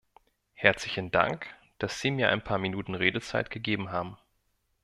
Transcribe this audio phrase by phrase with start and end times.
[0.55, 1.45] Herzlichen Dank,
[1.77, 4.17] dass Sie mir ein paar Minuten Redezeit gegeben haben.